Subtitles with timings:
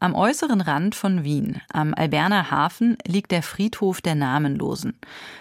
[0.00, 4.94] am äußeren Rand von Wien, am Alberner Hafen, liegt der Friedhof der Namenlosen.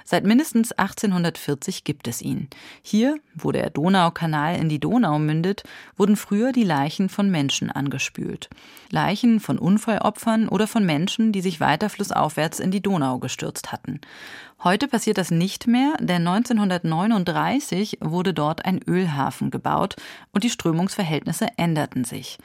[0.03, 2.47] Seit mindestens 1840 gibt es ihn.
[2.81, 5.63] Hier, wo der Donaukanal in die Donau mündet,
[5.95, 8.49] wurden früher die Leichen von Menschen angespült.
[8.89, 14.01] Leichen von Unfallopfern oder von Menschen, die sich weiter flussaufwärts in die Donau gestürzt hatten.
[14.63, 19.97] Heute passiert das nicht mehr, denn 1939 wurde dort ein Ölhafen gebaut
[20.31, 22.39] und die Strömungsverhältnisse änderten sich.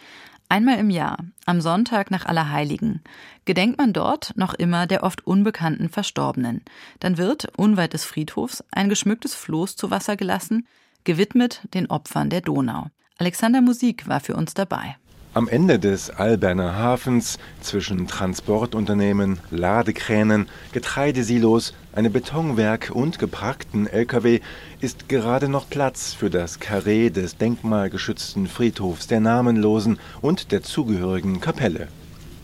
[0.52, 1.16] Einmal im Jahr,
[1.46, 3.00] am Sonntag nach Allerheiligen,
[3.46, 6.60] gedenkt man dort noch immer der oft unbekannten Verstorbenen.
[7.00, 10.68] Dann wird, unweit des Friedhofs, ein geschmücktes Floß zu Wasser gelassen,
[11.04, 12.88] gewidmet den Opfern der Donau.
[13.16, 14.96] Alexander Musik war für uns dabei.
[15.34, 24.40] Am Ende des Alberner Hafens zwischen Transportunternehmen, Ladekränen, Getreidesilos, einem Betonwerk und geparkten Lkw
[24.82, 31.40] ist gerade noch Platz für das Karree des denkmalgeschützten Friedhofs der Namenlosen und der zugehörigen
[31.40, 31.88] Kapelle.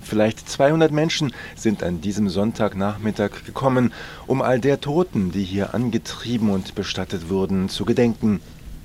[0.00, 3.92] Vielleicht 200 Menschen sind an diesem Sonntagnachmittag gekommen,
[4.26, 8.40] um all der Toten, die hier angetrieben und bestattet wurden, zu gedenken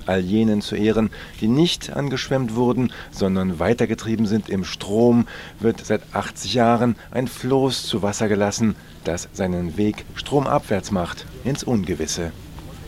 [0.06, 1.10] all jenen zu Ehren,
[1.40, 5.26] die nicht angeschwemmt wurden, sondern weitergetrieben sind im Strom,
[5.60, 11.64] wird seit 80 Jahren ein Floß zu Wasser gelassen, das seinen Weg stromabwärts macht, ins
[11.64, 12.32] Ungewisse.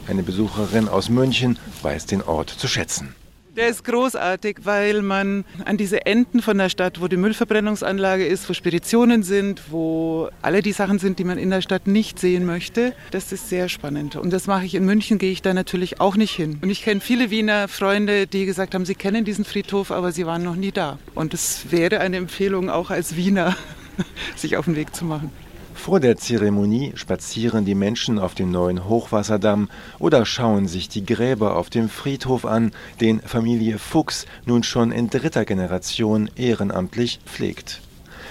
[0.08, 3.14] Eine Besucherin aus München weiß den Ort zu schätzen.
[3.56, 8.46] Der ist großartig, weil man an diese Enden von der Stadt, wo die Müllverbrennungsanlage ist,
[8.50, 12.44] wo Speditionen sind, wo alle die Sachen sind, die man in der Stadt nicht sehen
[12.44, 14.14] möchte, das ist sehr spannend.
[14.14, 16.58] Und das mache ich in München, gehe ich da natürlich auch nicht hin.
[16.60, 20.26] Und ich kenne viele Wiener Freunde, die gesagt haben, sie kennen diesen Friedhof, aber sie
[20.26, 20.98] waren noch nie da.
[21.14, 23.56] Und es wäre eine Empfehlung, auch als Wiener,
[24.36, 25.32] sich auf den Weg zu machen.
[25.76, 29.68] Vor der Zeremonie spazieren die Menschen auf dem neuen Hochwasserdamm
[30.00, 35.10] oder schauen sich die Gräber auf dem Friedhof an, den Familie Fuchs nun schon in
[35.10, 37.82] dritter Generation ehrenamtlich pflegt.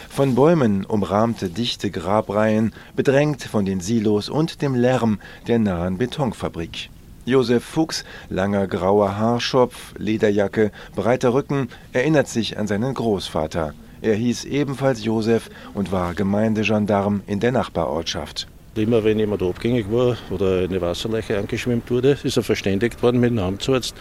[0.10, 6.90] Von Bäumen umrahmte dichte Grabreihen, bedrängt von den Silos und dem Lärm der nahen Betonfabrik.
[7.26, 13.74] Josef Fuchs, langer grauer Haarschopf, Lederjacke, breiter Rücken, erinnert sich an seinen Großvater.
[14.06, 18.48] Er hieß ebenfalls Josef und war Gemeindegendarm in der Nachbarortschaft.
[18.76, 23.32] Immer wenn jemand abgängig war oder eine Wasserleiche angeschwemmt wurde, ist er verständigt worden mit
[23.32, 23.96] dem Amtsarzt.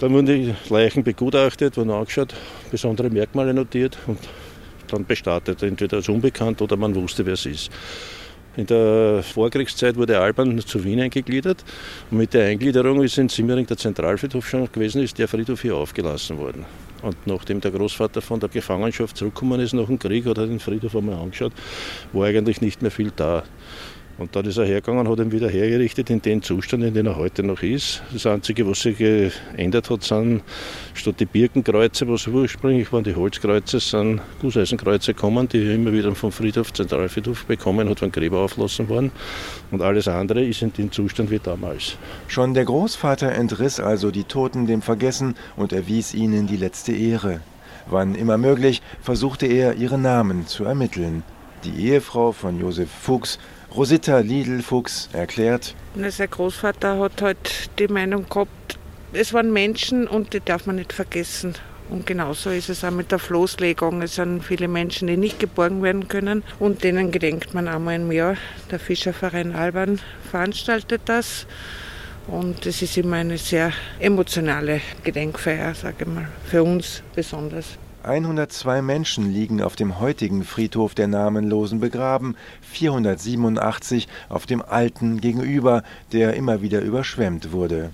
[0.00, 2.34] Dann wurden die Leichen begutachtet, wurden angeschaut,
[2.70, 4.18] besondere Merkmale notiert und
[4.88, 7.70] dann bestattet, entweder als unbekannt oder man wusste, wer es ist.
[8.58, 11.64] In der Vorkriegszeit wurde Alban zu Wien eingegliedert
[12.10, 15.76] und mit der Eingliederung, es in Simmering der Zentralfriedhof schon gewesen ist, der Friedhof hier
[15.76, 16.66] aufgelassen worden.
[17.02, 20.60] Und nachdem der Großvater von der Gefangenschaft zurückgekommen ist nach dem Krieg, hat er den
[20.60, 21.52] Friedhof einmal angeschaut,
[22.12, 23.44] war eigentlich nicht mehr viel da.
[24.18, 27.16] Und dann ist er hergegangen, hat ihn wieder hergerichtet in den Zustand, in dem er
[27.16, 28.02] heute noch ist.
[28.14, 30.42] Das Einzige, was sich geändert hat, sind
[30.94, 36.14] statt die Birkenkreuze, was ursprünglich waren, die Holzkreuze, sind Gusseisenkreuze gekommen, die er immer wieder
[36.14, 39.12] vom Friedhof, Zentralfriedhof bekommen hat, von Gräber auflassen worden.
[39.70, 41.98] Und alles andere ist in dem Zustand wie damals.
[42.26, 47.40] Schon der Großvater entriss also die Toten dem Vergessen und erwies ihnen die letzte Ehre.
[47.88, 51.22] Wann immer möglich, versuchte er, ihre Namen zu ermitteln.
[51.66, 53.40] Die Ehefrau von Josef Fuchs
[53.74, 58.78] Rosita Lidl-Fuchs erklärt, sein Großvater hat halt die Meinung gehabt,
[59.12, 61.54] es waren Menschen und die darf man nicht vergessen.
[61.90, 64.02] Und genauso ist es auch mit der Floßlegung.
[64.02, 68.12] Es sind viele Menschen, die nicht geborgen werden können und denen gedenkt man einmal im
[68.12, 68.36] Jahr.
[68.70, 70.00] Der Fischerverein Alban
[70.30, 71.46] veranstaltet das.
[72.28, 77.78] Und es ist immer eine sehr emotionale Gedenkfeier, sage ich mal, für uns besonders.
[78.06, 85.82] 102 Menschen liegen auf dem heutigen Friedhof der Namenlosen begraben, 487 auf dem alten gegenüber,
[86.12, 87.90] der immer wieder überschwemmt wurde.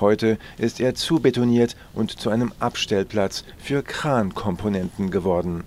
[0.00, 5.64] Heute ist er zubetoniert und zu einem Abstellplatz für Krankomponenten geworden.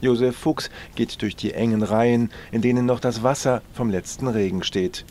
[0.00, 4.64] Josef Fuchs geht durch die engen Reihen, in denen noch das Wasser vom letzten Regen
[4.64, 5.04] steht.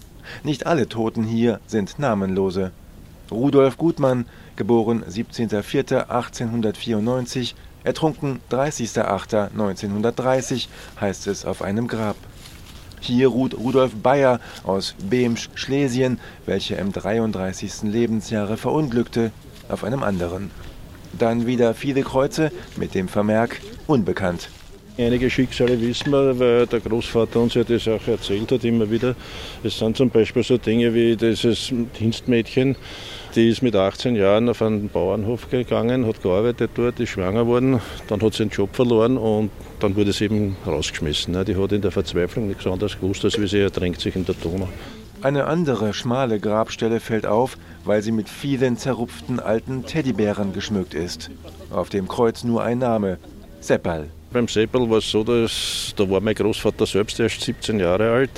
[0.44, 2.74] Nicht alle Toten hier sind Namenlose.
[3.32, 4.26] Rudolf Gutmann,
[4.58, 7.54] geboren 17.04.1894,
[7.90, 10.68] Ertrunken 30.08.1930
[11.02, 12.16] heißt es auf einem Grab.
[13.00, 17.82] Hier ruht Rudolf Bayer aus Behmsch, Schlesien, welcher im 33.
[17.82, 19.32] Lebensjahre verunglückte,
[19.70, 20.52] auf einem anderen.
[21.18, 24.52] Dann wieder viele Kreuze mit dem Vermerk unbekannt.
[25.00, 29.16] Einige Schicksale wissen wir, weil der Großvater uns ja das auch erzählt hat immer wieder.
[29.64, 32.76] Es sind zum Beispiel so Dinge wie dieses Dienstmädchen,
[33.34, 37.80] die ist mit 18 Jahren auf einen Bauernhof gegangen, hat gearbeitet dort, ist schwanger worden,
[38.10, 41.46] dann hat sie den Job verloren und dann wurde sie eben rausgeschmissen.
[41.46, 44.36] Die hat in der Verzweiflung nichts anderes gewusst, als wie sie ertränkt sich in der
[44.36, 44.68] Donau.
[45.22, 51.32] Eine andere schmale Grabstelle fällt auf, weil sie mit vielen zerrupften alten Teddybären geschmückt ist.
[51.70, 53.18] Auf dem Kreuz nur ein Name:
[53.62, 54.10] Seppal.
[54.32, 58.30] Beim Seppel war es so, dass da war mein Großvater selbst erst 17 Jahre alt,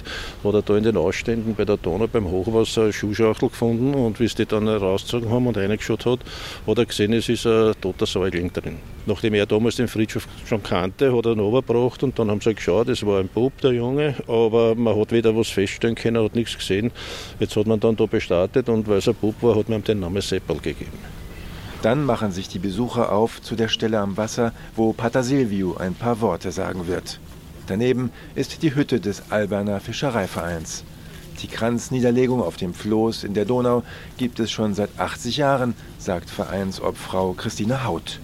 [0.42, 4.18] hat er da in den Ausständen bei der Donau beim Hochwasser eine Schuhschachtel gefunden und
[4.22, 6.20] wie sie die dann rausgezogen haben und reingeschaut hat,
[6.66, 8.78] hat er gesehen, es ist ein toter Säugling drin.
[9.06, 12.56] Nachdem er damals den Friedhof schon kannte, hat er ihn runtergebracht und dann haben sie
[12.56, 16.36] geschaut, es war ein Bub, der Junge, aber man hat weder was feststellen können, hat
[16.36, 16.92] nichts gesehen.
[17.42, 19.84] Jetzt hat man dann da bestartet und weil es ein Bub war, hat man ihm
[19.84, 21.21] den Namen Seppel gegeben.
[21.82, 25.96] Dann machen sich die Besucher auf zu der Stelle am Wasser, wo Pater Silvio ein
[25.96, 27.20] paar Worte sagen wird.
[27.66, 30.84] Daneben ist die Hütte des Alberner Fischereivereins.
[31.42, 33.82] Die Kranzniederlegung auf dem Floß in der Donau
[34.18, 38.20] gibt es schon seit 80 Jahren, sagt Vereinsobfrau Christine Haut.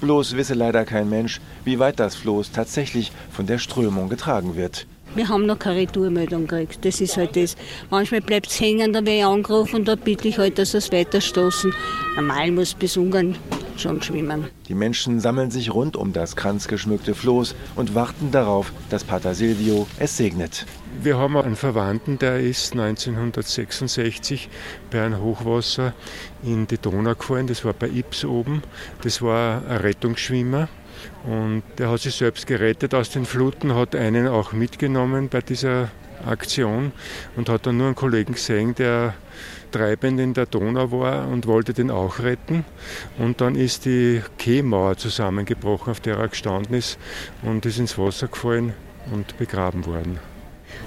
[0.00, 4.86] Bloß wisse leider kein Mensch, wie weit das Floß tatsächlich von der Strömung getragen wird.
[5.14, 6.84] Wir haben noch keine Retourmeldung gekriegt.
[6.84, 7.56] Das ist halt das.
[7.90, 10.92] Manchmal bleibt es hängen, da werde ich angerufen und da bitte ich halt, dass es
[10.92, 11.72] weiterstoßen.
[12.16, 13.36] Normal muss bis Ungarn
[13.80, 14.46] schon schwimmen.
[14.68, 19.86] Die Menschen sammeln sich rund um das kranzgeschmückte Floß und warten darauf, dass Pater Silvio
[19.98, 20.66] es segnet.
[21.02, 24.48] Wir haben einen Verwandten, der ist 1966
[24.90, 25.94] bei einem Hochwasser
[26.42, 27.46] in die Donau gefallen.
[27.46, 28.62] Das war bei Ips oben.
[29.02, 30.68] Das war ein Rettungsschwimmer.
[31.24, 35.90] Und der hat sich selbst gerettet aus den Fluten, hat einen auch mitgenommen bei dieser
[36.26, 36.92] Aktion
[37.36, 39.14] und hat dann nur einen Kollegen gesehen, der
[39.70, 42.64] treibend in der Donau war und wollte den auch retten.
[43.18, 46.98] Und dann ist die Kehlmauer zusammengebrochen, auf der er gestanden ist
[47.42, 48.74] und ist ins Wasser gefallen
[49.12, 50.18] und begraben worden.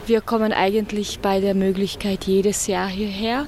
[0.05, 3.47] Wir kommen eigentlich bei der Möglichkeit jedes Jahr hierher,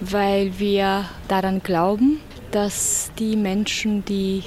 [0.00, 4.42] weil wir daran glauben, dass die Menschen, die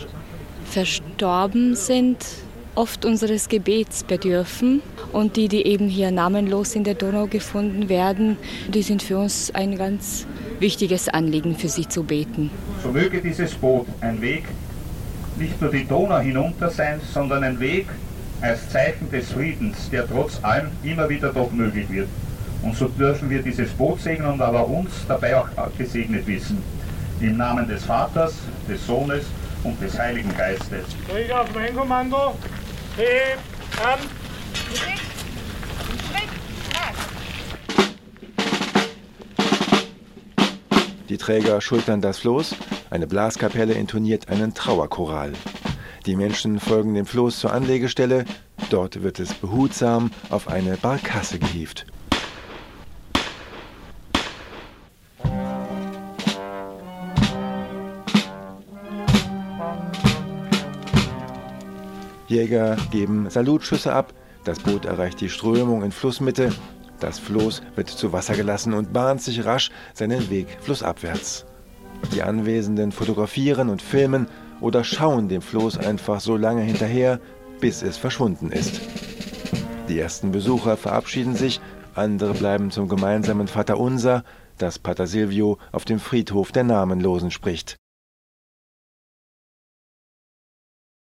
[0.65, 2.18] verstorben sind,
[2.75, 4.81] oft unseres Gebets bedürfen.
[5.12, 8.38] Und die, die eben hier namenlos in der Donau gefunden werden,
[8.68, 10.25] die sind für uns ein ganz
[10.60, 12.50] wichtiges Anliegen, für sie zu beten.
[12.81, 14.46] So möge dieses Boot ein Weg
[15.38, 17.88] nicht nur die Donau hinunter sein, sondern ein Weg
[18.42, 22.08] als Zeichen des Friedens, der trotz allem immer wieder doch möglich wird.
[22.62, 25.48] Und so dürfen wir dieses Boot segnen und aber uns dabei auch
[25.78, 26.62] gesegnet wissen.
[27.20, 28.36] Im Namen des Vaters,
[28.70, 29.25] des Sohnes
[29.64, 30.86] und des Heiligen Geistes.
[31.10, 32.34] Träger auf mein Kommando.
[32.95, 33.40] Heb
[33.84, 34.00] an.
[41.10, 42.56] Die Träger schultern das Floß,
[42.92, 45.34] eine Blaskapelle intoniert einen Trauerchoral.
[46.06, 48.25] Die Menschen folgen dem Floß zur Anlegestelle,
[48.69, 51.88] dort wird es behutsam auf eine Barkasse gehievt.
[62.33, 64.13] Jäger geben Salutschüsse ab,
[64.44, 66.51] das Boot erreicht die Strömung in Flussmitte,
[67.00, 71.45] das Floß wird zu Wasser gelassen und bahnt sich rasch seinen Weg flussabwärts.
[72.13, 74.27] Die Anwesenden fotografieren und filmen
[74.62, 77.19] oder schauen dem Floß einfach so lange hinterher,
[77.59, 78.81] bis es verschwunden ist.
[79.88, 81.62] Die ersten Besucher verabschieden sich,
[81.94, 84.24] andere bleiben zum gemeinsamen Vaterunser,
[84.57, 87.77] das Pater Silvio auf dem Friedhof der Namenlosen spricht.